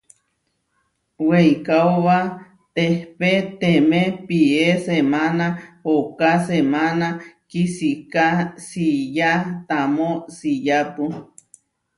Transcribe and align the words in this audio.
Weikaóba 1.27 2.17
tehpé 2.75 3.31
temé 3.59 4.01
pié 4.27 4.65
semána 4.85 5.47
ooká 5.93 6.31
semána 6.47 7.09
kisiká 7.49 8.27
siyá 8.67 9.31
tamó 9.67 10.09
siyápu. 10.37 11.05